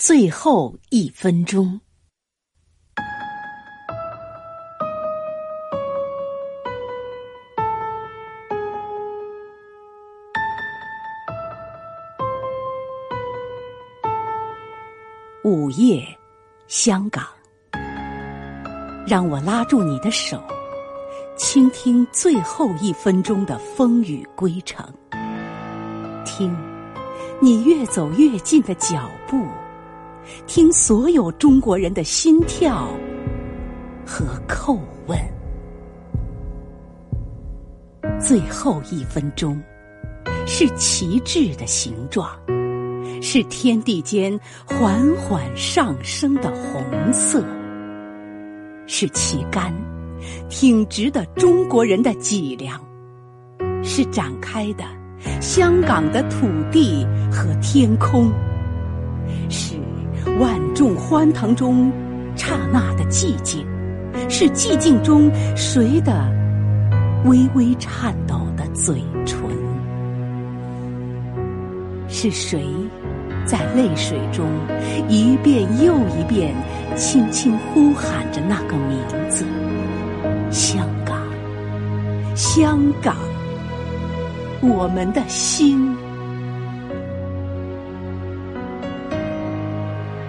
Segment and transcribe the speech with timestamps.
[0.00, 1.78] 最后一分钟。
[15.44, 16.02] 午夜，
[16.66, 17.22] 香港，
[19.06, 20.42] 让我拉住你的手，
[21.36, 24.82] 倾听最后一分钟的风雨归程。
[26.24, 26.56] 听，
[27.38, 29.46] 你越走越近的脚步，
[30.46, 32.88] 听所有中国人的心跳
[34.06, 35.18] 和叩问。
[38.18, 39.60] 最后一分钟，
[40.46, 42.28] 是旗帜的形状。
[43.22, 47.44] 是天地间缓缓上升的红色，
[48.86, 49.74] 是旗杆
[50.48, 52.80] 挺直的中国人的脊梁，
[53.82, 54.84] 是展开的
[55.38, 58.32] 香港的土地和天空，
[61.10, 61.90] 欢腾中
[62.36, 63.66] 刹那的寂静，
[64.28, 66.32] 是寂静中谁的
[67.24, 69.40] 微微颤抖的嘴唇，
[72.06, 72.64] 是谁？
[73.44, 74.46] 在泪水中，
[75.08, 76.54] 一遍又一遍，
[76.94, 78.96] 轻轻呼喊着那个名
[79.28, 79.44] 字：
[80.48, 81.18] 香港，
[82.36, 83.16] 香港，
[84.62, 85.92] 我们的心。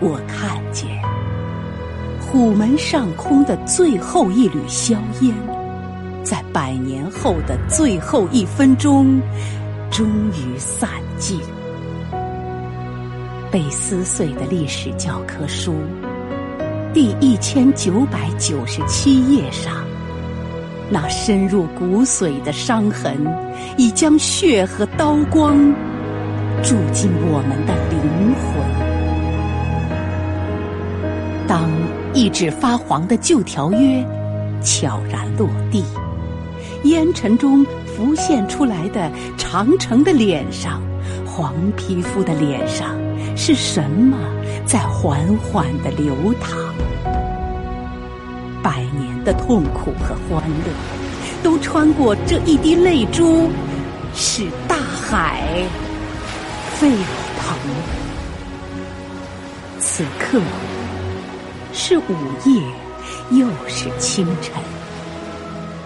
[0.00, 0.88] 我看见
[2.20, 5.34] 虎门上空的最后一缕硝烟，
[6.22, 9.20] 在百年后的最后一分钟，
[9.90, 11.38] 终于散尽。
[13.50, 15.74] 被撕碎的历史教科书，
[16.94, 19.84] 第一千九百九十七页上，
[20.88, 23.18] 那深入骨髓的伤痕，
[23.76, 25.58] 已将血和刀光
[26.62, 28.89] 注进我们的灵魂。
[31.50, 31.68] 当
[32.14, 34.06] 一纸发黄的旧条约
[34.62, 35.84] 悄然落地，
[36.84, 40.80] 烟尘中浮现出来的长城的脸上，
[41.26, 42.96] 黄皮肤的脸上。
[43.36, 44.16] 是什么
[44.64, 46.72] 在缓缓的流淌？
[48.62, 50.72] 百年的痛苦和欢乐，
[51.42, 53.50] 都穿过这一滴泪珠，
[54.14, 55.42] 使大海
[56.78, 57.58] 沸腾。
[59.80, 60.38] 此刻
[61.72, 62.14] 是午
[62.44, 62.62] 夜，
[63.30, 64.52] 又是清晨，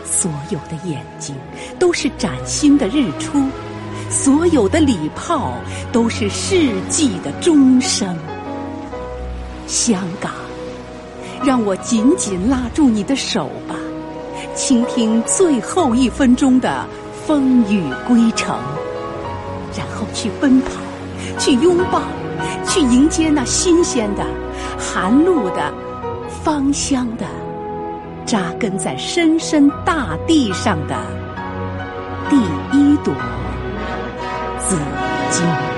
[0.04, 1.34] 所有的眼睛
[1.78, 3.42] 都是崭新的日出。
[4.10, 5.54] 所有的礼炮
[5.90, 8.16] 都是世纪的钟声。
[9.66, 10.30] 香港，
[11.42, 13.74] 让我紧紧拉住你的手吧，
[14.54, 16.86] 倾听最后一分钟的
[17.26, 18.56] 风雨归程，
[19.76, 20.70] 然后去奔跑，
[21.38, 22.02] 去拥抱，
[22.66, 24.24] 去迎接那新鲜的、
[24.78, 25.72] 寒露的、
[26.42, 27.26] 芳香的、
[28.24, 30.96] 扎根在深深大地上的
[32.28, 32.36] 第
[32.76, 33.14] 一朵。
[34.58, 34.76] 紫
[35.30, 35.73] 荆。